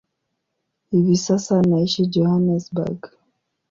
[0.89, 3.07] Hivi sasa anaishi Johannesburg.